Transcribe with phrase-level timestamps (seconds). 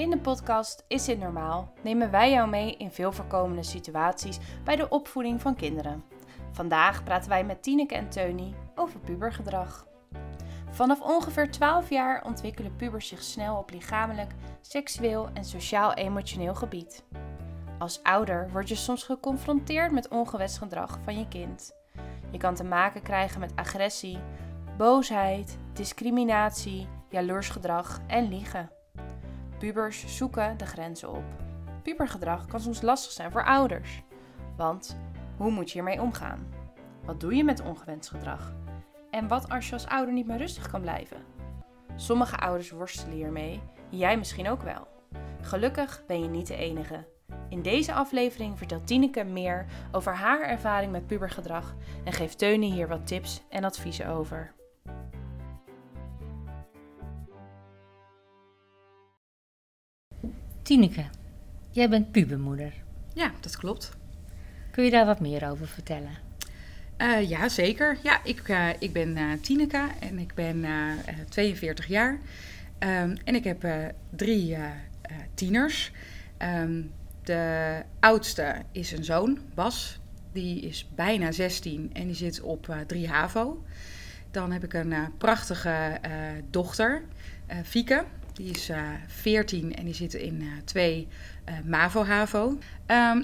[0.00, 1.72] In de podcast Is dit normaal?
[1.82, 6.04] nemen wij jou mee in veel voorkomende situaties bij de opvoeding van kinderen.
[6.52, 9.86] Vandaag praten wij met Tineke en Teunie over pubergedrag.
[10.70, 17.04] Vanaf ongeveer 12 jaar ontwikkelen pubers zich snel op lichamelijk, seksueel en sociaal-emotioneel gebied.
[17.78, 21.72] Als ouder word je soms geconfronteerd met ongewenst gedrag van je kind.
[22.30, 24.18] Je kan te maken krijgen met agressie,
[24.76, 28.79] boosheid, discriminatie, jaloers gedrag en liegen.
[29.60, 31.24] Pubers zoeken de grenzen op.
[31.82, 34.02] Pubergedrag kan soms lastig zijn voor ouders.
[34.56, 34.96] Want
[35.36, 36.46] hoe moet je hiermee omgaan?
[37.04, 38.54] Wat doe je met ongewenst gedrag?
[39.10, 41.24] En wat als je als ouder niet meer rustig kan blijven?
[41.96, 44.88] Sommige ouders worstelen hiermee, jij misschien ook wel.
[45.40, 47.06] Gelukkig ben je niet de enige.
[47.48, 51.74] In deze aflevering vertelt Tineke meer over haar ervaring met pubergedrag
[52.04, 54.54] en geeft Teunie hier wat tips en adviezen over.
[60.70, 61.04] Tineke,
[61.70, 62.72] jij bent pubermoeder.
[63.14, 63.90] Ja, dat klopt.
[64.70, 66.10] Kun je daar wat meer over vertellen?
[66.98, 67.98] Uh, ja, zeker.
[68.02, 70.64] Ja, ik, uh, ik ben uh, Tineke en ik ben
[71.28, 72.12] 42 jaar.
[72.12, 73.66] Um, en ik heb
[74.10, 74.56] drie
[75.34, 75.92] tieners.
[76.38, 76.90] Um,
[77.22, 80.00] de oudste is een zoon, Bas.
[80.32, 83.64] Die is bijna 16 en die zit op 3 HAVO.
[84.30, 86.00] Dan heb ik een prachtige
[86.50, 87.02] dochter,
[87.64, 88.04] Fieke.
[88.40, 88.70] Die is
[89.06, 91.08] 14 en die zit in 2
[91.48, 92.48] uh, MAVO-HAVO.
[92.48, 92.58] Um,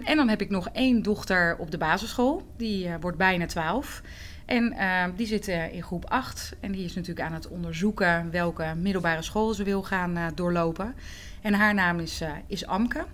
[0.04, 2.46] en dan heb ik nog één dochter op de basisschool.
[2.56, 4.02] Die wordt bijna 12.
[4.44, 6.52] En uh, die zit in groep 8.
[6.60, 10.94] En die is natuurlijk aan het onderzoeken welke middelbare school ze wil gaan doorlopen.
[11.42, 13.04] En haar naam is, is Amke.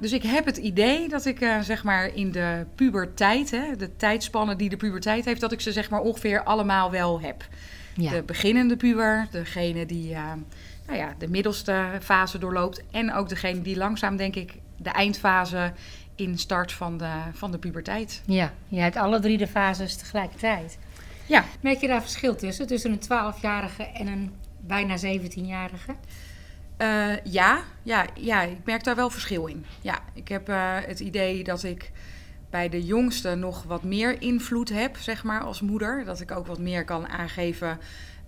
[0.00, 4.58] dus ik heb het idee dat ik zeg maar in de puberteit, hè, de tijdspannen
[4.58, 7.48] die de puberteit heeft, dat ik ze zeg maar ongeveer allemaal wel heb.
[7.96, 8.10] Ja.
[8.10, 10.16] De beginnende puber, degene die
[10.86, 12.82] nou ja, de middelste fase doorloopt.
[12.90, 15.72] En ook degene die langzaam, denk ik, de eindfase
[16.14, 18.22] in start van de, van de puberteit.
[18.26, 20.78] Ja, je hebt alle drie de fases tegelijkertijd.
[21.26, 21.44] Ja.
[21.60, 22.66] Merk je daar verschil tussen?
[22.66, 25.94] Tussen een 12-jarige en een bijna 17-jarige?
[26.78, 29.64] Uh, ja, ja, ja, ik merk daar wel verschil in.
[29.80, 31.92] Ja, ik heb uh, het idee dat ik
[32.50, 36.04] bij de jongste nog wat meer invloed heb, zeg maar, als moeder.
[36.04, 37.78] Dat ik ook wat meer kan aangeven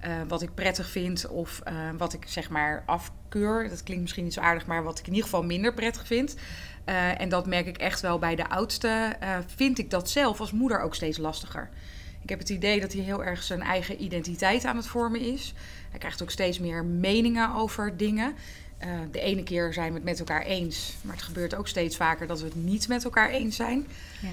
[0.04, 3.68] uh, wat ik prettig vind of uh, wat ik zeg maar afkeur.
[3.68, 6.34] Dat klinkt misschien niet zo aardig, maar wat ik in ieder geval minder prettig vind.
[6.86, 9.16] Uh, en dat merk ik echt wel bij de oudste.
[9.56, 11.68] vind ik dat zelf als moeder ook steeds lastiger.
[12.22, 15.54] Ik heb het idee dat hij heel erg zijn eigen identiteit aan het vormen is.
[15.90, 18.34] Hij krijgt ook steeds meer meningen over dingen.
[19.10, 22.26] de ene keer zijn we het met elkaar eens, maar het gebeurt ook steeds vaker
[22.26, 23.86] dat we het niet met elkaar eens zijn.
[24.20, 24.28] Ja.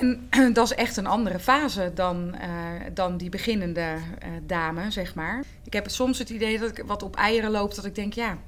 [0.00, 5.14] En dat is echt een andere fase dan, uh, dan die beginnende uh, dame, zeg
[5.14, 5.44] maar.
[5.64, 8.38] Ik heb soms het idee dat ik wat op eieren loop, dat ik denk, ja,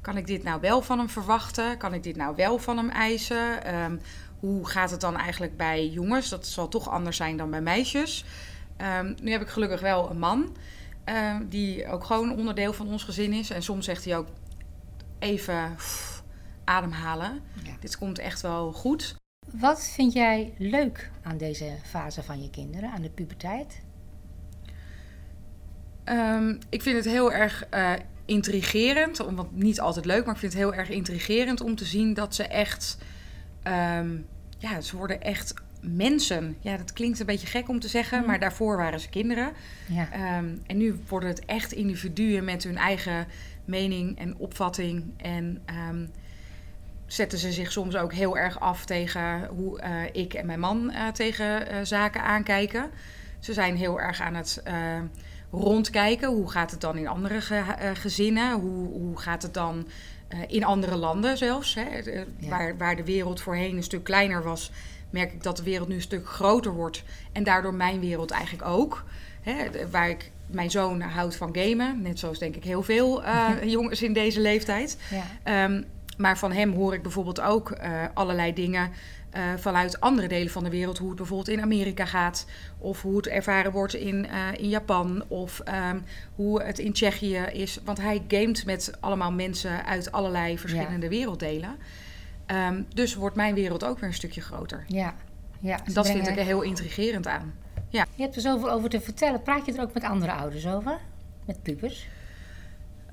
[0.00, 1.76] kan ik dit nou wel van hem verwachten?
[1.76, 3.74] Kan ik dit nou wel van hem eisen?
[3.74, 4.00] Um,
[4.40, 6.28] hoe gaat het dan eigenlijk bij jongens?
[6.28, 8.24] Dat zal toch anders zijn dan bij meisjes.
[8.98, 10.56] Um, nu heb ik gelukkig wel een man,
[11.08, 13.50] uh, die ook gewoon onderdeel van ons gezin is.
[13.50, 14.28] En soms zegt hij ook
[15.18, 16.22] even pff,
[16.64, 17.40] ademhalen.
[17.62, 17.72] Ja.
[17.80, 19.22] Dit komt echt wel goed.
[19.50, 23.82] Wat vind jij leuk aan deze fase van je kinderen, aan de puberteit?
[26.04, 27.92] Um, ik vind het heel erg uh,
[28.24, 32.14] intrigerend, want niet altijd leuk, maar ik vind het heel erg intrigerend om te zien
[32.14, 32.98] dat ze echt,
[33.98, 34.26] um,
[34.58, 36.56] ja, ze worden echt mensen.
[36.60, 38.26] Ja, dat klinkt een beetje gek om te zeggen, mm.
[38.26, 39.52] maar daarvoor waren ze kinderen.
[39.88, 40.38] Ja.
[40.38, 43.26] Um, en nu worden het echt individuen met hun eigen
[43.64, 45.62] mening en opvatting en
[47.14, 50.90] zetten ze zich soms ook heel erg af tegen hoe uh, ik en mijn man
[50.90, 52.90] uh, tegen uh, zaken aankijken.
[53.38, 54.62] Ze zijn heel erg aan het
[55.50, 56.28] rondkijken.
[56.28, 57.62] Hoe gaat het dan in andere ge
[57.94, 58.52] gezinnen?
[58.52, 59.88] Hoe, hoe gaat het dan
[60.46, 61.74] in andere landen zelfs?
[61.74, 61.82] Hè?
[61.82, 62.24] Ja.
[62.48, 64.70] waar, waar de wereld voorheen een stuk kleiner was,
[65.10, 67.02] merk ik dat de wereld nu een stuk groter wordt.
[67.32, 69.04] En daardoor mijn wereld eigenlijk ook.
[69.40, 69.88] Hè?
[69.90, 73.22] Waar ik mijn zoon houdt van gamen, net zoals denk ik heel veel
[73.64, 74.98] jongens in deze leeftijd.
[75.44, 75.64] Ja.
[75.64, 75.86] Um,
[76.16, 78.90] maar van hem hoor ik bijvoorbeeld ook uh, allerlei dingen
[79.36, 80.98] uh, vanuit andere delen van de wereld.
[80.98, 82.46] Hoe het bijvoorbeeld in Amerika gaat.
[82.78, 85.24] Of hoe het ervaren wordt in, uh, in Japan.
[85.28, 86.02] Of um,
[86.34, 87.80] hoe het in Tsjechië is.
[87.84, 91.08] Want hij gamet met allemaal mensen uit allerlei verschillende ja.
[91.08, 91.76] werelddelen.
[92.46, 94.84] Um, dus wordt mijn wereld ook weer een stukje groter.
[94.86, 95.14] Ja,
[95.60, 97.54] ja en dat vind ik er heel intrigerend aan.
[97.88, 98.06] Ja.
[98.14, 99.42] Je hebt er zoveel over te vertellen.
[99.42, 100.98] Praat je er ook met andere ouders over?
[101.44, 102.08] Met pubers?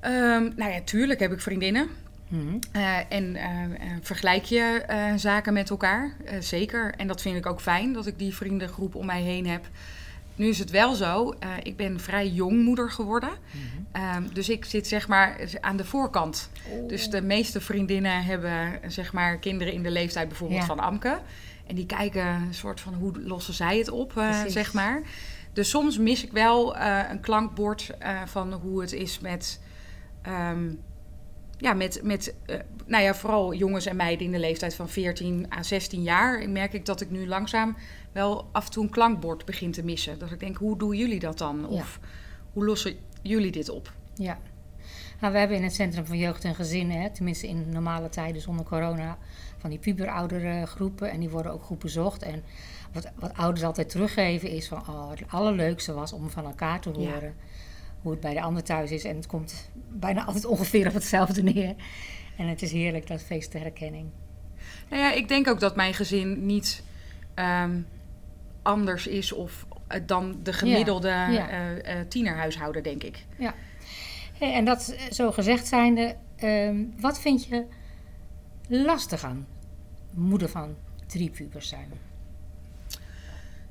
[0.04, 1.88] Um, nou ja, tuurlijk heb ik vriendinnen.
[2.32, 2.58] Mm-hmm.
[2.76, 6.94] Uh, en uh, vergelijk je uh, zaken met elkaar, zeker.
[6.96, 9.68] En dat vind ik ook fijn, dat ik die vriendengroep om mij heen heb.
[10.34, 13.28] Nu is het wel zo, eh, ik ben vrij jong moeder geworden.
[13.28, 13.82] Mhm.
[13.92, 16.50] Ehm, dus ik zit zeg maar aan de voorkant.
[16.88, 20.66] Dus de meeste vriendinnen hebben zeg maar kinderen in de leeftijd bijvoorbeeld Ja.
[20.66, 21.20] van Amke.
[21.66, 25.02] En die kijken een soort van hoe lossen zij het op, eh, zeg maar.
[25.52, 29.60] Dus soms mis ik wel eh, een klankbord eh, van hoe het is met...
[30.22, 30.70] ehm,
[31.62, 35.46] ja, met, met eh, nou ja, vooral jongens en meiden in de leeftijd van 14
[35.52, 36.48] à 16 jaar.
[36.48, 37.76] merk ik dat ik nu langzaam
[38.12, 40.18] wel af en toe een klankbord begin te missen.
[40.18, 41.66] Dat ik denk, hoe doen jullie dat dan?
[41.66, 42.00] Of
[42.52, 43.92] hoe lossen jullie dit op?
[44.14, 44.38] Ja.
[45.20, 48.42] Nou, we hebben in het Centrum van Jeugd en Gezinnen, hè, tenminste in normale tijden
[48.42, 49.18] zonder corona,
[49.58, 51.10] van die puberoudere groepen.
[51.10, 52.22] En die worden ook goed bezocht.
[52.22, 52.42] En
[52.92, 56.90] wat, wat ouders altijd teruggeven is van, oh, het allerleukste was om van elkaar te
[56.98, 57.20] Ja.
[58.02, 59.04] Hoe het bij de ander thuis is.
[59.04, 61.74] En het komt bijna altijd ongeveer op hetzelfde neer.
[62.36, 64.06] En het is heerlijk, dat feest de herkenning.
[64.88, 66.82] Nou ja, ik denk ook dat mijn gezin niet
[67.34, 67.80] ehm,
[68.62, 71.48] anders is of, eh, dan de gemiddelde ja.
[71.48, 73.24] eh, eh, tienerhuishouden, denk ik.
[74.38, 77.66] Hey, en dat zo gezegd zijnde, ehm, wat vind je
[78.68, 79.46] lastig aan
[80.10, 80.74] moeder van
[81.06, 81.88] drie pubers zijn?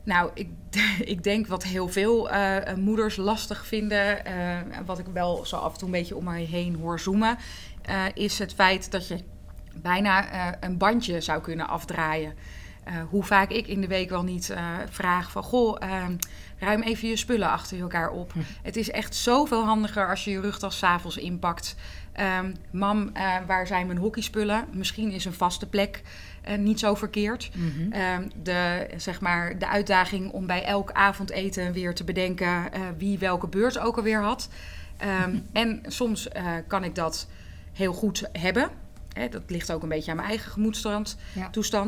[0.03, 0.49] Nou, ik,
[1.13, 5.71] ik denk wat heel veel eh, moeders lastig vinden, eh, wat ik wel zo af
[5.71, 7.37] en toe een beetje om mij heen hoor zoomen,
[7.81, 9.17] eh, is het feit dat je
[9.73, 12.33] bijna eh, een bandje zou kunnen afdraaien.
[12.83, 16.03] Eh, hoe vaak ik in de week wel niet eh, vraag van, goh, eh,
[16.59, 18.33] ruim even je spullen achter elkaar op.
[18.61, 21.75] Het is echt zoveel handiger als je je rugtas s'avonds inpakt.
[22.11, 24.67] Ehm, mam, eh, waar zijn mijn hockeyspullen?
[24.71, 26.09] Misschien is een vaste plek eh,
[26.57, 27.51] niet zo verkeerd.
[27.91, 33.19] Ehm, de, zeg maar, de uitdaging om bij elk avondeten weer te bedenken eh, wie
[33.19, 34.49] welke beurt ook alweer had.
[34.97, 37.27] Ehm, En soms eh, kan ik dat
[37.73, 38.69] heel goed hebben.
[39.13, 41.17] Hè, dat ligt ook een beetje aan mijn eigen gemoedstoestand.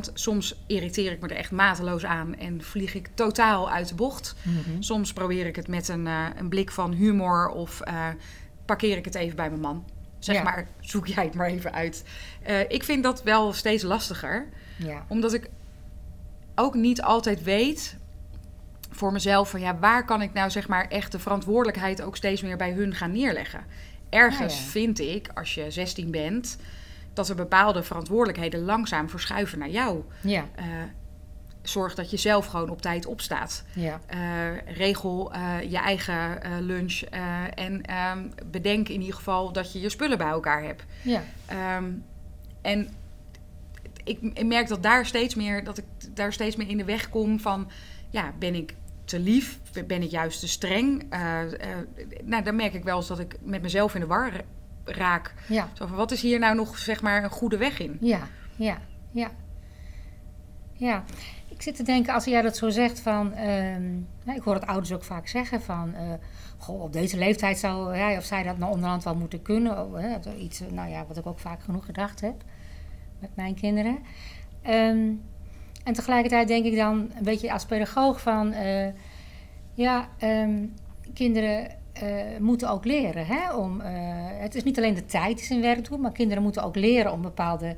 [0.03, 0.13] Ja.
[0.13, 4.35] Soms irriteer ik me er echt mateloos aan en vlieg ik totaal uit de bocht.
[4.41, 4.81] Mhm.
[4.81, 8.07] Soms probeer ik het met een, eh, een blik van humor of eh,
[8.65, 9.85] parkeer ik het even bij mijn man.
[10.23, 10.43] Zeg Ja.
[10.43, 12.03] maar, zoek jij het maar even uit.
[12.43, 14.47] Eh, ik vind dat wel steeds lastiger
[14.77, 15.05] Ja.
[15.07, 15.49] omdat ik
[16.55, 17.97] ook niet altijd weet
[18.91, 22.41] voor mezelf van ja, waar kan ik nou zeg maar echt de verantwoordelijkheid ook steeds
[22.41, 23.65] meer bij hun gaan neerleggen.
[24.09, 24.65] Ergens Ah, ja.
[24.69, 26.57] vind ik, als je 16 bent,
[27.13, 30.03] dat er bepaalde verantwoordelijkheden langzaam verschuiven naar jou.
[30.21, 30.45] Ja.
[30.55, 30.65] Eh,
[31.63, 33.63] zorg dat je zelf gewoon op tijd opstaat.
[33.73, 33.99] Ja.
[34.07, 37.01] Eh, regel eh, je eigen eh, lunch
[37.55, 40.83] en ehm, bedenk in ieder geval dat je je spullen bij elkaar hebt.
[41.01, 41.21] Ja.
[41.45, 41.91] Ehm,
[42.61, 42.89] en
[44.03, 47.09] ik, ik merk dat daar steeds meer dat ik daar steeds meer in de weg
[47.09, 47.69] kom van
[48.09, 48.75] ja, ben ik
[49.05, 49.59] te lief?
[49.87, 51.03] Ben ik juist te streng?
[52.23, 54.41] Nou, dan merk ik wel eens dat ik met mezelf in de war ra-
[54.85, 55.33] raak.
[55.47, 55.69] Ja.
[55.73, 57.97] Zo van, wat is hier nou nog zeg maar een goede weg in?
[57.99, 58.77] Ja, ja,
[59.11, 59.31] ja.
[60.73, 61.03] Ja,
[61.63, 63.33] zit te denken, als jij dat zo zegt van...
[63.33, 63.91] ehm,
[64.23, 65.93] nou, ik hoor het ouders ook vaak zeggen van...
[65.93, 66.13] eh,
[66.57, 69.85] goh, op deze leeftijd zou hij of zij dat nou onderhand wel moeten kunnen.
[69.85, 72.43] Oh, hè, iets, nou ja, wat ik ook vaak genoeg gedacht heb
[73.19, 73.97] met mijn kinderen.
[74.61, 75.11] Ehm,
[75.83, 78.51] en tegelijkertijd denk ik dan een beetje als pedagoog van...
[78.51, 78.87] eh,
[79.73, 80.65] ja, ehm,
[81.13, 83.25] kinderen eh, moeten ook leren.
[83.25, 83.79] Hè, om,
[84.39, 87.11] het is niet alleen de tijd die zijn werk doet, maar kinderen moeten ook leren
[87.11, 87.75] om bepaalde,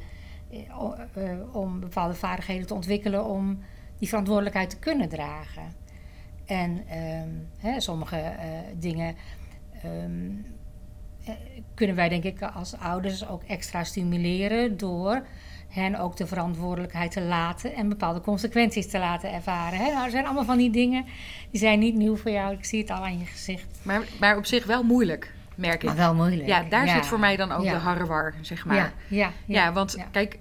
[1.52, 3.60] om bepaalde vaardigheden te ontwikkelen om
[4.00, 5.74] die verantwoordelijkheid te kunnen dragen.
[6.46, 8.48] En ehm, hè, sommige eh,
[8.80, 9.16] dingen
[9.84, 10.30] ehm,
[11.26, 11.34] eh,
[11.74, 15.26] kunnen wij denk ik als ouders ook extra stimuleren door
[15.70, 19.80] hen ook de verantwoordelijkheid te laten en bepaalde consequenties te laten ervaren.
[19.80, 19.92] Hè?
[19.92, 21.06] Nou, er zijn allemaal van die dingen
[21.52, 22.54] die zijn niet nieuw voor jou.
[22.54, 23.66] Ik zie het al aan je gezicht.
[23.82, 25.84] Maar, maar op zich wel moeilijk, merk ik.
[25.84, 26.48] Maar wel moeilijk.
[26.48, 27.72] ja, daar zit voor mij dan ook Ja.
[27.74, 28.76] de harrewar, zeg maar.
[28.76, 30.40] Ja, ja, Ja, want kijk,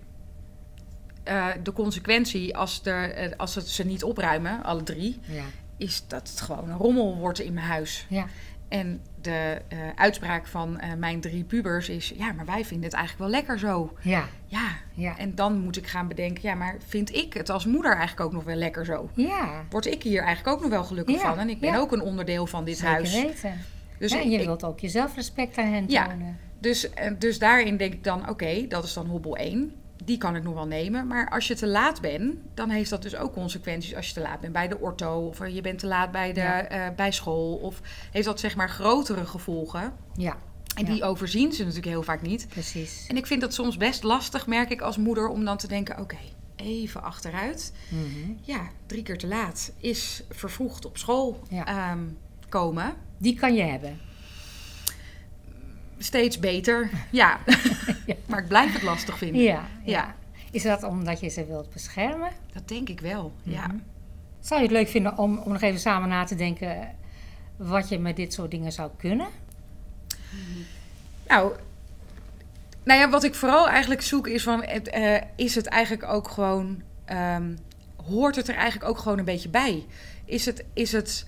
[1.25, 5.45] eh, de consequentie als, er, eh, als het ze niet opruimen, alle drie, Ja,
[5.77, 8.07] is dat het gewoon een rommel wordt in mijn huis.
[8.09, 8.27] ja,
[8.69, 13.31] En de eh, uitspraak van mijn drie pubers is: ja, maar wij vinden het eigenlijk
[13.31, 13.93] wel lekker zo.
[14.01, 14.69] ja, Ja.
[14.95, 15.19] ja.
[15.19, 18.33] En dan moet ik gaan bedenken: ja, maar vind ik het als moeder eigenlijk ook
[18.33, 19.11] nog wel lekker zo?
[19.15, 21.39] Ja, Word ik hier eigenlijk ook nog wel gelukkig van?
[21.39, 23.13] En ik ben ook een onderdeel van dit zeker huis.
[23.23, 23.61] weten.
[23.99, 26.07] Dus, en je ik- wilt ook je zelfrespect aan hen Ja.
[26.09, 26.39] tonen.
[26.59, 26.89] dus,
[27.19, 29.73] dus daarin denk ik dan: oké, dat is dan hobbel 1.
[30.05, 31.07] Die kan ik nog wel nemen.
[31.07, 33.95] Maar als je te laat bent, dan heeft dat dus ook consequenties.
[33.95, 36.41] Als je te laat bent bij de ortho, of je bent te laat bij, de,
[36.41, 36.65] Ja.
[36.65, 37.55] eh, bij school.
[37.57, 39.93] Of heeft dat zeg maar grotere gevolgen.
[40.15, 40.37] Ja,
[40.75, 40.93] En Ja.
[40.93, 42.47] die overzien ze natuurlijk heel vaak niet.
[42.49, 43.05] precies.
[43.09, 45.99] En ik vind dat soms best lastig, merk ik als moeder, om dan te denken:
[46.01, 46.17] oké,
[46.57, 47.73] even achteruit.
[47.89, 48.33] Mhm.
[48.41, 51.67] Ja, drie keer te laat is vervroegd op school Ja.
[51.67, 51.99] ehm,
[52.49, 52.95] komen.
[53.19, 53.99] Die kan je hebben.
[56.05, 57.39] Steeds beter, ja.
[58.07, 58.15] Ja.
[58.29, 59.43] maar ik blijf het lastig vinden.
[59.85, 60.15] Ja.
[60.51, 62.31] Is dat omdat je ze wilt beschermen?
[62.53, 63.67] Dat denk ik wel, ja.
[63.67, 63.77] Mhm.
[64.41, 66.95] Zou je het leuk vinden om, om nog even samen na te denken
[67.57, 69.27] wat je met dit soort dingen zou kunnen?
[71.29, 71.53] Nou,
[72.83, 76.83] nou ja, wat ik vooral eigenlijk zoek is van, uh, is het eigenlijk ook gewoon,
[77.13, 77.59] um,
[78.05, 79.87] hoort het er eigenlijk ook gewoon een beetje bij?
[80.25, 81.27] Is het, is het,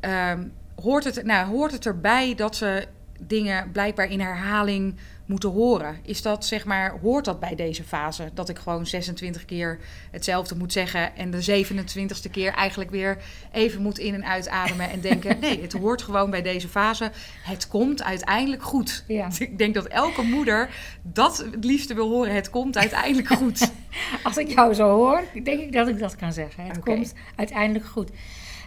[0.00, 0.52] um,
[0.82, 2.86] hoort het, nou, hoort het erbij dat ze
[3.18, 4.94] dingen blijkbaar in herhaling
[5.26, 5.96] moeten horen.
[6.02, 8.30] Is dat zeg maar, hoort dat bij deze fase?
[8.34, 9.78] Dat ik gewoon 26 keer
[10.10, 13.18] hetzelfde moet zeggen en de 27ste keer eigenlijk weer
[13.52, 17.10] even moet in- en uitademen en denken: nee, het hoort gewoon bij deze fase.
[17.42, 19.04] Het komt uiteindelijk goed.
[19.06, 19.28] Ja.
[19.38, 20.70] Ik denk dat elke moeder
[21.02, 23.72] dat het liefste wil horen: het komt uiteindelijk goed.
[24.22, 26.64] Als ik jou zo hoor, denk ik dat ik dat kan zeggen.
[26.66, 28.10] Het komt uiteindelijk goed.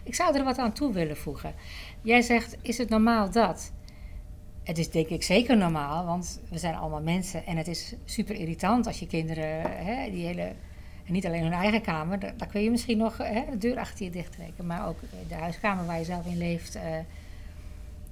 [0.04, 1.54] Ik zou er wat aan toe willen voegen.
[2.02, 3.72] Jij zegt: is het normaal dat?
[4.72, 7.46] Het is denk ik zeker normaal, want we zijn allemaal mensen.
[7.46, 10.54] En het is super irritant als je kinderen, hè, die hele,
[11.06, 14.12] niet alleen hun eigen kamer, daar, kun je misschien nog hè, de deur achter je
[14.12, 14.66] dicht trekken.
[14.66, 16.82] Maar ook de huiskamer waar je zelf in leeft, uh,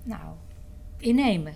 [0.03, 0.21] nou,
[0.97, 1.53] innemen.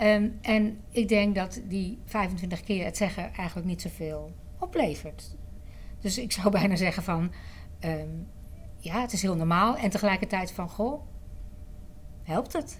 [0.00, 5.36] Um, en ik denk dat die 25 keer het zeggen eigenlijk niet zoveel oplevert.
[6.00, 7.32] Dus ik zou bijna zeggen van,
[7.84, 8.26] um,
[8.78, 9.76] ja, het is heel normaal.
[9.76, 11.02] En tegelijkertijd van, goh,
[12.22, 12.78] helpt het?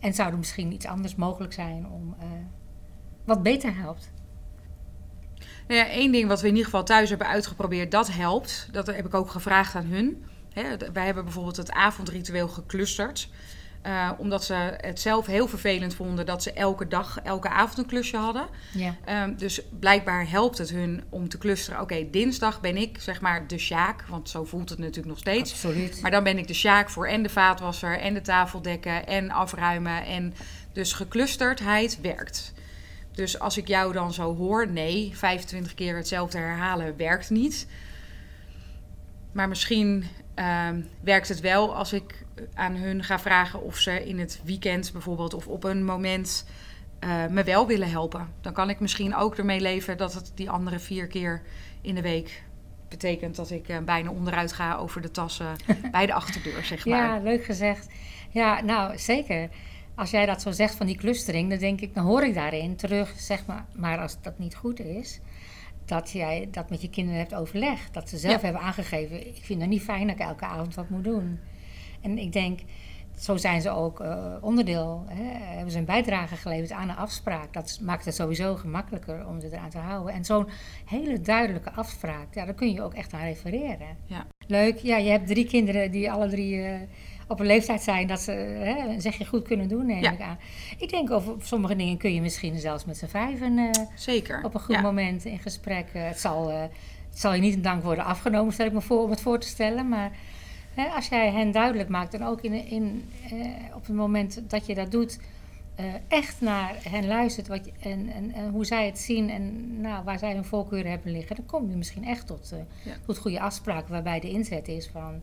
[0.00, 2.26] En zou er misschien iets anders mogelijk zijn om uh,
[3.24, 4.10] wat beter helpt?
[5.68, 8.68] Nou ja, één ding wat we in ieder geval thuis hebben uitgeprobeerd, dat helpt.
[8.72, 10.24] Dat heb ik ook gevraagd aan hun.
[10.92, 13.28] Wij hebben bijvoorbeeld het avondritueel geclusterd.
[13.86, 17.86] Uh, omdat ze het zelf heel vervelend vonden dat ze elke dag, elke avond een
[17.86, 18.46] klusje hadden.
[18.72, 19.24] Ja.
[19.24, 21.80] Um, dus blijkbaar helpt het hun om te clusteren.
[21.80, 25.18] Oké, okay, dinsdag ben ik zeg maar de sjaak, want zo voelt het natuurlijk nog
[25.18, 25.52] steeds.
[25.52, 26.00] Absoluut.
[26.02, 30.04] Maar dan ben ik de sjaak voor en de vaatwasser en de tafeldekken en afruimen.
[30.04, 30.34] En
[30.72, 32.52] dus geclusterdheid werkt.
[33.12, 37.66] Dus als ik jou dan zo hoor, nee, 25 keer hetzelfde herhalen werkt niet.
[39.32, 40.04] Maar misschien
[40.68, 44.92] um, werkt het wel als ik aan hun ga vragen of ze in het weekend
[44.92, 46.46] bijvoorbeeld of op een moment
[47.04, 48.28] uh, me wel willen helpen.
[48.40, 51.42] Dan kan ik misschien ook ermee leven dat het die andere vier keer
[51.80, 52.42] in de week
[52.88, 55.56] betekent dat ik uh, bijna onderuit ga over de tassen
[55.90, 56.98] bij de achterdeur, zeg maar.
[56.98, 57.88] Ja, leuk gezegd.
[58.30, 59.48] Ja, nou zeker.
[59.94, 62.76] Als jij dat zo zegt van die clustering, dan denk ik, dan hoor ik daarin
[62.76, 65.20] terug, zeg maar, maar als dat niet goed is,
[65.84, 67.94] dat jij dat met je kinderen hebt overlegd.
[67.94, 70.88] Dat ze zelf hebben aangegeven, ik vind het niet fijn dat ik elke avond wat
[70.88, 71.38] moet doen.
[72.00, 72.60] En ik denk,
[73.20, 75.22] zo zijn ze ook uh, onderdeel, hè,
[75.54, 77.52] hebben ze een bijdrage geleverd aan een afspraak.
[77.52, 80.14] Dat maakt het sowieso gemakkelijker om ze eraan te houden.
[80.14, 80.48] En zo'n
[80.84, 83.96] hele duidelijke afspraak, ja, daar kun je ook echt aan refereren.
[84.06, 84.26] Ja.
[84.46, 86.74] Leuk, ja, je hebt drie kinderen die alle drie uh,
[87.28, 90.38] op een leeftijd zijn dat ze hè, een zegje goed kunnen doen, neem ik aan.
[90.78, 94.44] Ik denk over sommige dingen kun je misschien zelfs met z'n vijven uh, Zeker.
[94.44, 95.86] op een goed moment in gesprek.
[95.92, 96.70] het, zal, het
[97.14, 99.46] zal je niet in dank worden afgenomen, stel ik me voor om het voor te
[99.46, 100.10] stellen, maar
[100.94, 104.74] als jij hen duidelijk maakt en ook in, in, eh, op het moment dat je
[104.74, 105.18] dat doet,
[105.80, 109.80] uh, echt naar hen luistert wat je, en, en, en, hoe zij het zien en
[109.80, 113.18] nou, waar zij hun voorkeuren hebben liggen, dan kom je misschien echt tot, uh, tot
[113.18, 115.22] goede afspraken waarbij de inzet is van.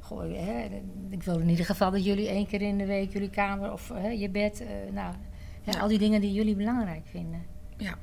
[0.00, 0.68] Goh, hè,
[1.10, 3.92] ik wil in ieder geval dat jullie één keer in de week jullie kamer of
[4.16, 5.14] je bed, nou,
[5.62, 5.80] ja.
[5.80, 7.42] al die dingen die jullie belangrijk vinden.
[7.76, 7.94] Ja.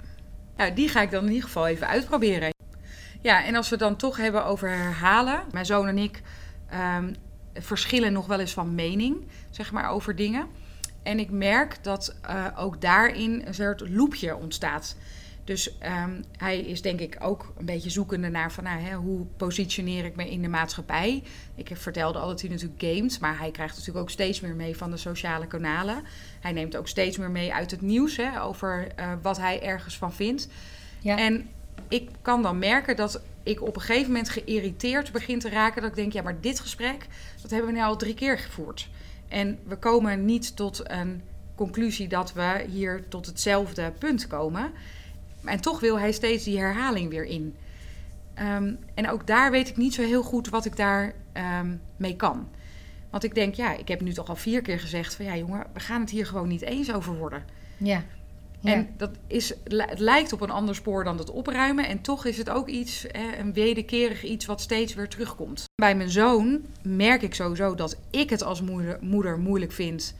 [0.57, 2.53] ja, die ga ik dan in ieder geval even uitproberen.
[3.21, 6.21] Ja, en als we dan toch hebben over herhalen, mijn zoon en ik
[6.75, 7.15] um,
[7.53, 10.47] verschillen nog wel eens van mening, zeg maar, over dingen.
[11.03, 14.95] En ik merk dat uh, ook daarin een soort loopje ontstaat.
[15.43, 19.25] Dus um, hij is denk ik ook een beetje zoekende naar van nou, hè, hoe
[19.37, 21.23] positioneer ik me in de maatschappij.
[21.55, 24.77] Ik vertelde al dat hij natuurlijk gamet, maar hij krijgt natuurlijk ook steeds meer mee
[24.77, 26.03] van de sociale kanalen.
[26.39, 29.97] Hij neemt ook steeds meer mee uit het nieuws hè, over uh, wat hij ergens
[29.97, 30.47] van vindt.
[30.99, 31.17] Ja.
[31.17, 31.49] En
[31.87, 35.81] ik kan dan merken dat ik op een gegeven moment geïrriteerd begin te raken.
[35.81, 37.07] Dat ik denk, ja, maar dit gesprek,
[37.41, 38.89] dat hebben we nu al drie keer gevoerd.
[39.27, 41.21] En we komen niet tot een
[41.55, 44.71] conclusie dat we hier tot hetzelfde punt komen.
[45.43, 47.55] En toch wil hij steeds die herhaling weer in.
[48.39, 51.13] Um, en ook daar weet ik niet zo heel goed wat ik daar
[51.61, 52.47] um, mee kan.
[53.09, 55.65] Want ik denk, ja, ik heb nu toch al vier keer gezegd van ja, jongen,
[55.73, 57.43] we gaan het hier gewoon niet eens over worden.
[57.77, 58.03] Ja.
[58.65, 61.87] En dat is, het lijkt op een ander spoor dan het opruimen.
[61.87, 63.05] En toch is het ook iets,
[63.39, 65.63] een wederkerig iets wat steeds weer terugkomt.
[65.75, 70.15] Bij mijn zoon merk ik sowieso dat ik het als moeder, moeder moeilijk vind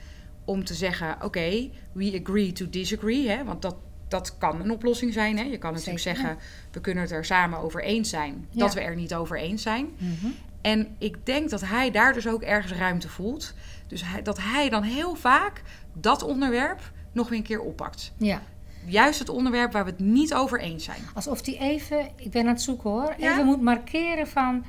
[0.45, 3.29] om te zeggen: Oké, we agree to disagree.
[3.29, 3.43] Hè?
[3.43, 3.75] Want dat,
[4.07, 5.37] dat kan een oplossing zijn.
[5.37, 5.43] Hè?
[5.43, 6.37] Je kan natuurlijk zeggen:
[6.71, 8.47] We kunnen het er samen over eens zijn.
[8.51, 9.89] Dat we er niet over eens zijn.
[9.97, 10.27] Mhm.
[10.61, 13.53] En ik denk dat hij daar dus ook ergens ruimte voelt.
[13.87, 15.61] Dus hij, dat hij dan heel vaak
[15.93, 18.11] dat onderwerp nog weer een keer oppakt.
[18.17, 18.41] Ja.
[18.85, 21.01] Juist het onderwerp waar we het niet over eens zijn.
[21.13, 24.65] Alsof die even, ik ben aan het zoeken hoor, even moet markeren van...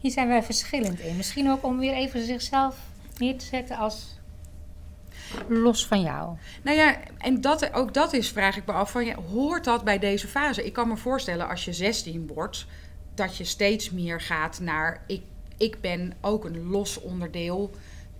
[0.00, 1.16] Hier zijn wij verschillend in.
[1.16, 2.76] Misschien ook om weer even zichzelf
[3.18, 4.18] neer te zetten als
[5.48, 6.36] los van jou.
[6.62, 9.84] Nou ja, en dat, ook dat is, vraag ik me af, van, ja, hoort dat
[9.84, 10.64] bij deze fase?
[10.64, 12.66] Ik kan me voorstellen als je 16 wordt,
[13.14, 15.22] dat je steeds meer gaat naar, ik,
[15.56, 17.70] ik ben ook een los onderdeel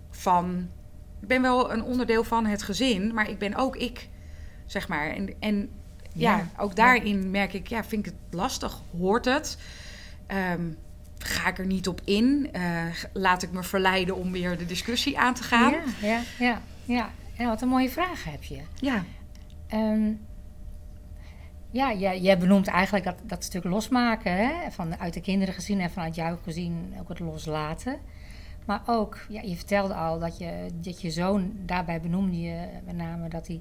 [0.09, 0.69] van,
[1.21, 4.09] ik ben wel een onderdeel van het gezin, maar ik ben ook ik,
[4.65, 5.09] zeg maar.
[5.09, 5.69] En, en
[6.13, 6.47] ja, Ja.
[6.57, 9.57] ook daarin merk ik, ja, vind ik het lastig, hoort het?
[10.27, 10.61] Ehm,
[11.17, 12.49] ga ik er niet op in?
[12.51, 15.71] Eh, laat ik me verleiden om weer de discussie aan te gaan?
[15.71, 17.09] Ja, ja, ja, ja.
[17.37, 18.59] ja wat een mooie vraag heb je.
[18.75, 19.03] ja.
[19.67, 20.11] Ehm,
[21.73, 24.71] ja, jij, jij benoemt eigenlijk dat, dat stuk losmaken, hè?
[24.71, 27.99] Van, uit de kinderen gezien en vanuit jou gezien ook het loslaten.
[28.65, 32.95] Maar ook, ja, je vertelde al dat je, dat je zoon, daarbij benoemde je met
[32.95, 33.59] name dat hij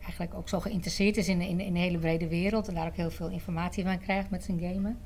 [0.00, 2.96] eigenlijk ook zo geïnteresseerd is in, de- in, in hele brede wereld en daar ook
[2.96, 4.98] heel veel informatie van krijgt met zijn gamen.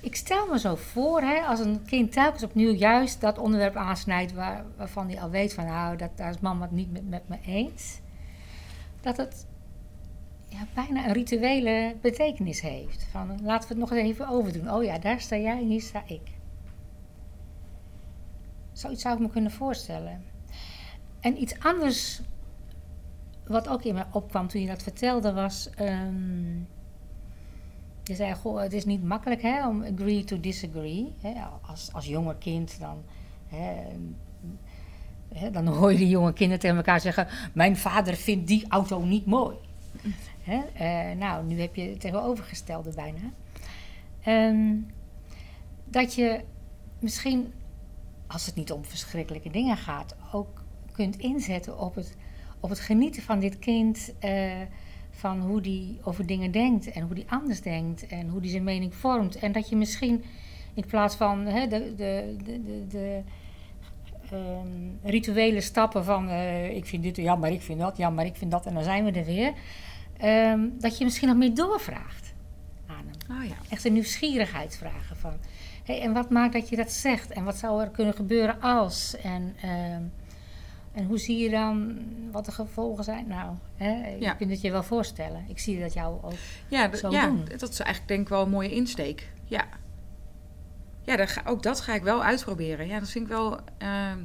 [0.00, 4.32] Ik stel me zo voor, hè, als een kind telkens opnieuw juist dat onderwerp aansnijdt
[4.32, 7.28] waar, waarvan hij al weet van nou, dat, daar is mama het niet met, met
[7.28, 8.00] me eens.
[9.00, 9.46] Dat het
[10.48, 13.06] ja, bijna een rituele betekenis heeft.
[13.10, 14.72] Van laten we het nog eens even overdoen.
[14.72, 16.20] Oh ja, daar sta jij en hier sta ik.
[18.78, 20.22] Zoiets zou ik me kunnen voorstellen.
[21.20, 22.20] En iets anders
[23.46, 25.70] wat ook in me opkwam toen je dat vertelde was...
[25.70, 26.56] ehm,
[28.02, 31.14] je zei, goh, het is niet makkelijk hè, om agree to disagree.
[31.20, 33.02] Hè, als, als jonger kind dan...
[33.46, 33.74] Hè,
[35.34, 37.26] hè, dan hoor je die jonge kinderen tegen elkaar zeggen...
[37.54, 39.56] mijn vader vindt die auto niet mooi.
[40.42, 40.60] Hè?
[40.74, 43.32] eh, nou, nu heb je het tegenovergestelde bijna.
[44.20, 44.74] Ehm,
[45.84, 46.44] dat je
[46.98, 47.52] misschien,
[48.28, 52.16] als het niet om verschrikkelijke dingen gaat, ook kunt inzetten op het,
[52.60, 54.12] op het genieten van dit kind.
[54.18, 54.52] eh,
[55.18, 58.64] van hoe die over dingen denkt en hoe die anders denkt en hoe die zijn
[58.64, 59.38] mening vormt.
[59.38, 60.24] En dat je misschien
[60.74, 63.22] in plaats van hè, de, de, de, de,
[64.30, 68.26] ehm, rituele stappen van eh, ik vind dit, ja maar ik vind dat, ja maar
[68.26, 69.52] ik vind dat en dan zijn we er weer.
[70.16, 72.34] Ehm, dat je misschien nog meer doorvraagt
[72.86, 73.38] aan hem.
[73.38, 73.56] Oh ja.
[73.68, 75.32] Echt een nieuwsgierigheidsvragen van...
[75.88, 77.30] Hey, en wat maakt dat je dat zegt?
[77.30, 79.16] En wat zou er kunnen gebeuren als?
[79.16, 80.02] En, ehm,
[80.92, 81.98] en hoe zie je dan
[82.32, 83.26] wat de gevolgen zijn?
[83.28, 84.32] Nou, hè, je Ja.
[84.34, 85.44] kunt het je wel voorstellen.
[85.48, 86.32] Ik zie dat jou ook...
[86.68, 87.44] Ja, zo ja doen.
[87.58, 89.30] dat is eigenlijk denk ik wel een mooie insteek.
[89.44, 89.64] Ja,
[91.02, 92.86] ja daar ga, ook dat ga ik wel uitproberen.
[92.86, 94.18] Ja, dat vind ik wel ehm,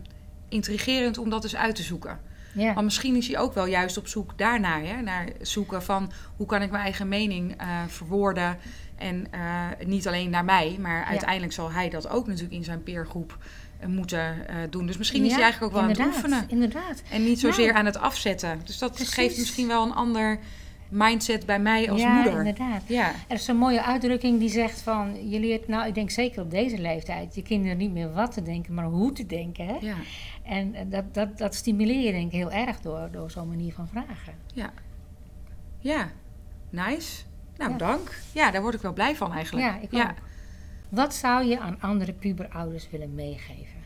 [0.49, 2.19] intrigerend om dat eens uit te zoeken.
[2.54, 4.84] Ja, Maar misschien is hij ook wel juist op zoek daarnaar.
[4.84, 5.02] Hè?
[5.02, 8.58] Naar zoeken van hoe kan ik mijn eigen mening eh, verwoorden.
[8.95, 12.84] En eh, niet alleen naar mij, maar uiteindelijk zal hij dat ook natuurlijk in zijn
[12.84, 13.38] peergroep
[13.79, 14.86] eh, moeten eh, doen.
[14.86, 16.45] Dus misschien is hij eigenlijk ook wel aan het oefenen.
[16.47, 17.03] Inderdaad.
[17.12, 17.77] En niet zozeer Nou.
[17.77, 18.60] aan het afzetten.
[18.65, 19.13] Dus dat Precies.
[19.13, 20.39] geeft misschien wel een ander
[20.89, 22.38] mindset bij mij als ja, moeder.
[22.38, 22.84] inderdaad.
[22.88, 25.29] Ja, Er is een mooie uitdrukking die zegt van...
[25.29, 27.36] Je leert, nou ik denk zeker op deze leeftijd...
[27.36, 29.65] je kinderen niet meer wat te denken, maar hoe te denken.
[29.67, 29.77] Hè?
[29.82, 29.95] ja,
[30.43, 33.88] En dat, dat, dat stimuleer je denk ik heel erg door, door zo'n manier van
[33.88, 34.34] vragen.
[34.53, 34.73] ja.
[35.79, 36.12] Ja,
[36.69, 37.23] nice.
[37.58, 37.78] Nou, Ja.
[37.78, 38.12] dank.
[38.32, 39.66] Ja, daar word ik wel blij van eigenlijk.
[39.66, 40.16] Ja, ik ook.
[40.89, 43.82] Wat zou je aan andere puberouders willen meegeven?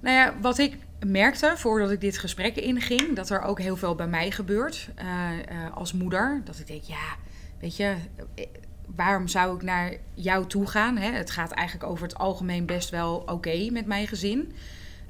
[0.00, 3.94] Nou ja, wat ik merkte voordat ik dit gesprek inging, dat er ook heel veel
[3.94, 6.40] bij mij gebeurt eh, eh, als moeder.
[6.44, 7.16] Dat ik denk, ja,
[7.60, 7.94] weet je,
[8.34, 8.46] eh,
[8.86, 10.96] waarom zou ik naar jou toe gaan?
[10.96, 11.10] Hè?
[11.10, 14.52] Het gaat eigenlijk over het algemeen best wel oké met mijn gezin.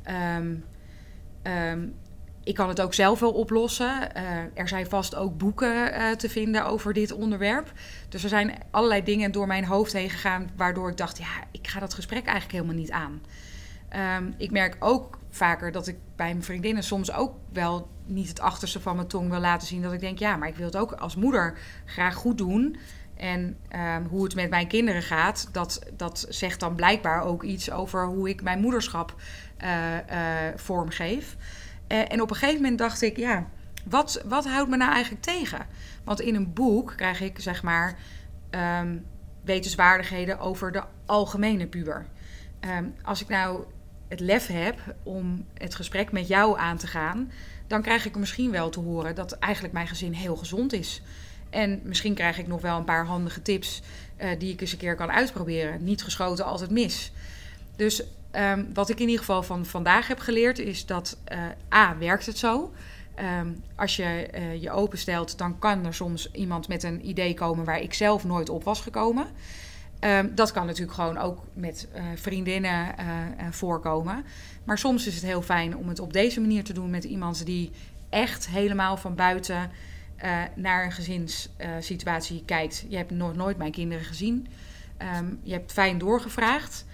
[0.03, 0.55] Ehm,
[2.45, 4.15] ik kan het ook zelf wel oplossen.
[4.15, 4.25] Eh,
[4.55, 7.73] er zijn vast ook boeken eh, te vinden over dit onderwerp.
[8.09, 11.69] Dus er zijn allerlei dingen door mijn hoofd heen gegaan, waardoor ik dacht, ja, ik
[11.69, 13.23] ga dat gesprek eigenlijk helemaal niet aan.
[13.89, 18.41] Ehm, ik merk ook vaker dat ik bij mijn vriendinnen soms ook wel niet het
[18.41, 19.83] achterste van mijn tong wil laten zien.
[19.83, 22.77] Dat ik denk, ja, maar ik wil het ook als moeder graag goed doen.
[23.17, 27.71] En ehm, hoe het met mijn kinderen gaat, dat, dat zegt dan blijkbaar ook iets
[27.71, 29.15] over hoe ik mijn moederschap
[29.57, 29.69] eh,
[30.57, 31.37] vormgeef.
[31.93, 33.49] Eh, en op een gegeven moment dacht ik, ja,
[33.85, 35.67] wat, wat houdt me nou eigenlijk tegen?
[36.05, 37.99] Want in een boek krijg ik, zeg maar,
[38.51, 38.99] ehm,
[39.45, 42.07] wetenswaardigheden over de algemene puber.
[42.61, 43.65] Ehm, als ik nou
[44.09, 47.33] het lef heb om het gesprek met jou aan te gaan,
[47.67, 51.03] dan krijg ik misschien wel te horen dat eigenlijk mijn gezin heel gezond is.
[51.51, 53.83] En misschien krijg ik nog wel een paar handige tips
[54.17, 55.85] eh, die ik eens een keer kan uitproberen.
[55.85, 57.13] Niet geschoten, altijd mis.
[57.77, 61.39] Dus ehm, wat ik in ieder geval van vandaag heb geleerd is dat eh,
[61.75, 62.73] A, werkt het zo.
[63.15, 67.65] Ehm, als je eh, je openstelt, dan kan er soms iemand met een idee komen
[67.65, 69.27] waar ik zelf nooit op was gekomen.
[69.99, 72.95] Ehm, dat kan natuurlijk gewoon ook met eh, vriendinnen
[73.51, 74.25] voorkomen.
[74.65, 77.47] Maar soms is het heel fijn om het op deze manier te doen met iemand
[77.47, 77.71] die
[78.09, 79.71] echt helemaal van buiten
[80.55, 82.85] naar een gezinssituatie kijkt.
[82.89, 84.47] Je hebt nog nooit mijn kinderen gezien.
[85.43, 86.85] Je hebt fijn doorgevraagd.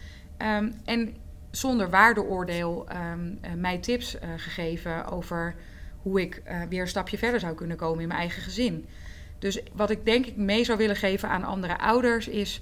[0.85, 1.17] En
[1.59, 5.55] zonder waardeoordeel um, mij tips uh, gegeven over
[6.03, 8.87] hoe ik uh, weer een stapje verder zou kunnen komen in mijn eigen gezin.
[9.39, 12.61] Dus wat ik denk ik mee zou willen geven aan andere ouders is...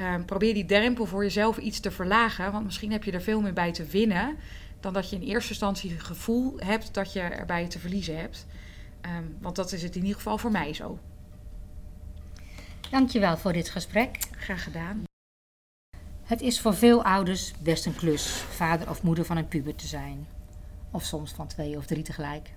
[0.00, 2.52] Um, probeer die drempel voor jezelf iets te verlagen.
[2.52, 4.36] Want misschien heb je er veel meer bij te winnen...
[4.80, 8.46] dan dat je in eerste instantie het gevoel hebt dat je erbij te verliezen hebt.
[9.18, 10.98] Um, want dat is het in ieder geval voor mij zo.
[12.90, 14.18] Dankjewel voor dit gesprek.
[14.36, 15.11] Graag gedaan.
[16.32, 19.86] Het is voor veel ouders best een klus vader of moeder van een puber te
[19.86, 20.26] zijn.
[20.90, 22.50] Of soms van twee of drie tegelijk.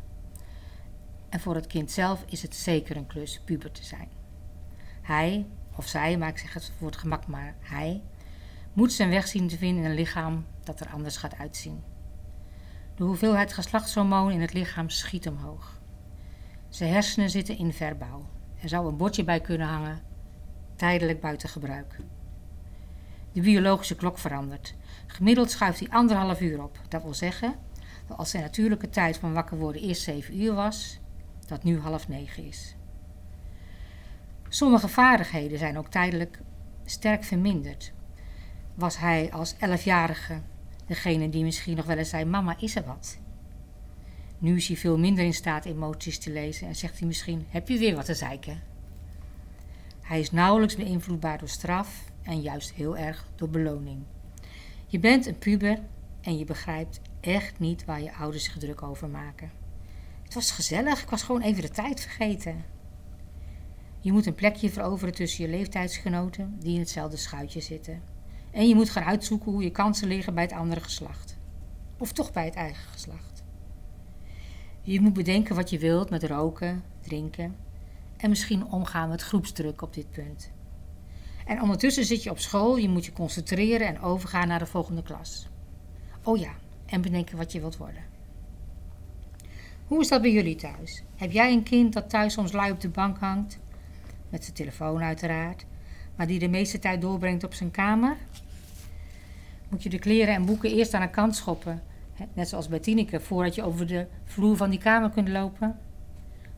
[1.30, 4.08] En voor het kind zelf is het zeker een klus puber te zijn.
[5.02, 8.02] Hij, of zij, maar ik zeg het voor het gemak maar hij,
[8.74, 11.84] moet zijn weg zien te vinden in een lichaam dat er anders gaat uitzien.
[12.96, 15.80] De hoeveelheid geslachtshormoon in het lichaam schiet omhoog.
[16.70, 18.26] Zijn hersenen zitten in verbouw.
[18.62, 20.02] Er zou een bordje bij kunnen hangen,
[20.76, 21.98] tijdelijk buiten gebruik.
[23.36, 24.76] De biologische klok verandert.
[25.08, 26.80] Gemiddeld schuift hij anderhalf uur op.
[26.88, 27.56] Dat wil zeggen
[28.08, 31.00] dat als zijn natuurlijke tijd van wakker worden eerst zeven uur was,
[31.48, 32.76] dat nu half negen is.
[34.50, 36.40] Sommige vaardigheden zijn ook tijdelijk
[36.86, 37.94] sterk verminderd.
[38.74, 40.42] Was hij als elfjarige
[40.88, 43.18] degene die misschien nog wel eens zei: Mama, is er wat?
[44.38, 47.68] Nu is hij veel minder in staat emoties te lezen en zegt hij misschien: Heb
[47.68, 48.75] je weer wat te zeiken?
[50.06, 54.04] Hij is nauwelijks beïnvloedbaar door straf en juist heel erg door beloning.
[54.88, 55.80] Je bent een puber
[56.22, 59.52] en je begrijpt echt niet waar je ouders zich druk over maken.
[60.24, 62.66] Het was gezellig, ik was gewoon even de tijd vergeten.
[64.00, 68.02] Je moet een plekje veroveren tussen je leeftijdsgenoten die in hetzelfde schuitje zitten.
[68.52, 71.38] En je moet gaan uitzoeken hoe je kansen liggen bij het andere geslacht.
[71.98, 73.44] Of toch bij het eigen geslacht.
[74.82, 77.56] Je moet bedenken wat je wilt met roken, drinken
[78.18, 80.52] en misschien omgaan met groepsdruk op dit punt.
[81.46, 85.04] En ondertussen zit je op school, je moet je concentreren en overgaan naar de volgende
[85.04, 85.48] klas.
[86.24, 86.52] Oh ja,
[86.86, 88.04] en bedenken wat je wilt worden.
[89.88, 91.04] Hoe is dat bij jullie thuis?
[91.16, 93.60] Heb jij een kind dat thuis soms lui op de bank hangt?
[94.30, 95.66] Met zijn telefoon uiteraard,
[96.16, 98.18] maar die de meeste tijd doorbrengt op zijn kamer?
[99.70, 101.84] Moet je de kleren en boeken eerst aan de kant schoppen,
[102.34, 105.80] net zoals bij Tineke, voordat je over de vloer van die kamer kunt lopen?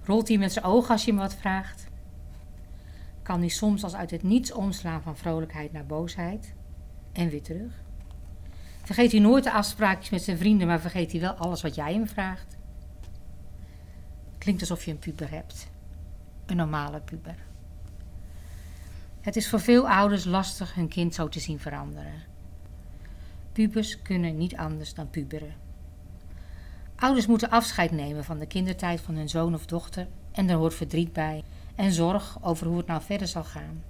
[0.07, 1.87] Rolt hij met zijn ogen als je hem wat vraagt?
[3.27, 6.53] kan hij soms als uit het niets omslaan van vrolijkheid naar boosheid
[7.11, 7.73] en weer terug.
[8.83, 11.93] Vergeet hij nooit de afspraakjes met zijn vrienden, maar vergeet hij wel alles wat jij
[11.93, 12.57] hem vraagt.
[14.37, 15.69] Klinkt alsof je een puber hebt.
[16.45, 17.35] Een normale puber.
[19.21, 22.23] Het is voor veel ouders lastig hun kind zo te zien veranderen.
[23.51, 25.66] Pubers kunnen niet anders dan puberen.
[26.99, 30.73] Ouders moeten afscheid nemen van de kindertijd van hun zoon of dochter en er hoort
[30.73, 31.43] verdriet bij
[31.75, 33.83] en zorg over hoe het nou verder zal gaan.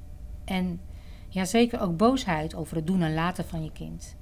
[0.45, 0.79] En
[1.29, 4.15] ja, zeker ook boosheid over het doen en laten van je kind.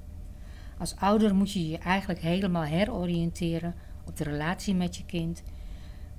[0.78, 5.42] Als ouder moet je je eigenlijk helemaal heroriënteren op de relatie met je kind,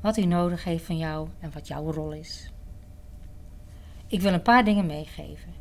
[0.01, 2.51] wat hij nodig heeft van jou en wat jouw rol is.
[4.07, 5.53] Ik wil een paar dingen meegeven.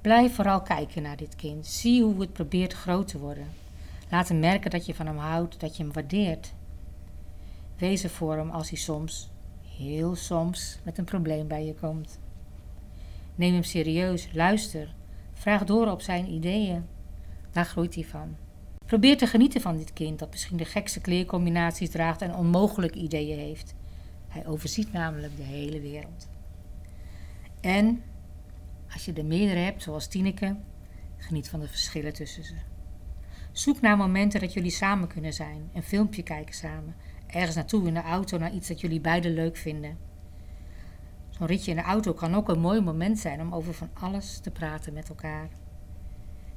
[0.00, 1.66] Blijf vooral kijken naar dit kind.
[1.66, 3.46] Zie hoe het probeert groot te worden.
[4.10, 6.54] Laat hem merken dat je van hem houdt, dat je hem waardeert.
[7.76, 9.30] Wees er voor hem als hij soms
[9.76, 12.18] heel soms met een probleem bij je komt.
[13.34, 14.94] Neem hem serieus, luister,
[15.32, 16.86] vraag door op zijn ideeën.
[17.50, 18.36] Daar groeit hij van.
[18.86, 23.38] Probeer te genieten van dit kind dat misschien de gekste kleercombinaties draagt en onmogelijke ideeën
[23.38, 23.74] heeft.
[24.28, 26.28] Hij overziet namelijk de hele wereld.
[27.60, 28.02] En
[28.92, 30.56] als je er meerdere hebt, zoals Tineke,
[31.16, 32.54] geniet van de verschillen tussen ze.
[33.58, 36.94] Zoek naar momenten dat jullie samen kunnen zijn, een filmpje kijken samen,
[37.26, 39.98] ergens naartoe in de auto naar iets dat jullie beiden leuk vinden.
[41.30, 44.38] Zo'n ritje in de auto kan ook een mooi moment zijn om over van alles
[44.38, 45.48] te praten met elkaar.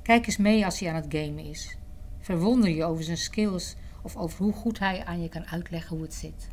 [0.01, 1.77] Kijk eens mee als hij aan het gamen is.
[2.19, 6.05] Verwonder je over zijn skills of over hoe goed hij aan je kan uitleggen hoe
[6.05, 6.47] het zit.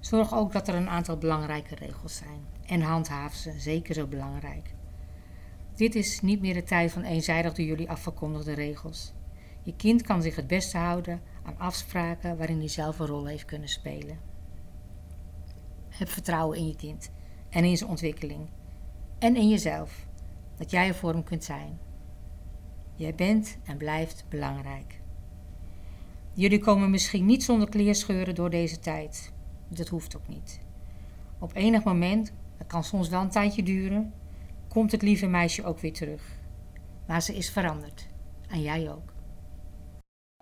[0.00, 4.73] Zorg ook dat er een aantal belangrijke regels zijn en handhaaf ze, zeker zo belangrijk.
[5.74, 9.12] Dit is niet meer de tijd van eenzijdig door jullie afgekondigde regels.
[9.62, 13.44] Je kind kan zich het beste houden aan afspraken waarin hij zelf een rol heeft
[13.44, 14.18] kunnen spelen.
[15.88, 17.10] Heb vertrouwen in je kind
[17.50, 18.48] en in zijn ontwikkeling
[19.18, 20.06] en in jezelf,
[20.56, 21.78] dat jij er voor hem kunt zijn.
[22.94, 25.00] Jij bent en blijft belangrijk.
[26.32, 29.32] Jullie komen misschien niet zonder kleerscheuren door deze tijd.
[29.68, 30.60] Dat hoeft ook niet.
[31.38, 34.12] Op enig moment, dat kan soms wel een tijdje duren,
[34.74, 36.22] komt het lieve meisje ook weer terug.
[37.06, 38.06] Maar ze is veranderd.
[38.48, 39.12] En jij ook.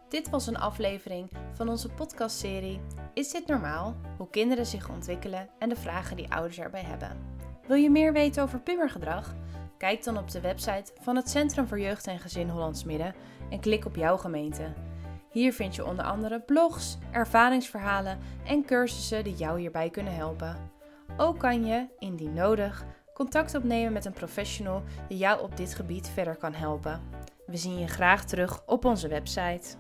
[0.09, 2.81] Dit was een aflevering van onze podcastserie
[3.15, 3.97] Is dit normaal?
[4.17, 7.17] Hoe kinderen zich ontwikkelen en de vragen die ouders erbij hebben.
[7.67, 9.35] Wil je meer weten over pubergedrag?
[9.79, 13.15] Kijk dan op de website van het Centrum voor Jeugd en Gezin Hollands Midden
[13.51, 14.73] en klik op jouw gemeente.
[15.31, 20.71] Hier vind je onder andere blogs, ervaringsverhalen en cursussen die jou hierbij kunnen helpen.
[21.17, 22.85] Ook kan je, indien nodig,
[23.23, 27.01] contact opnemen met een professional die jou op dit gebied verder kan helpen.
[27.47, 29.77] We zien je graag terug op onze website.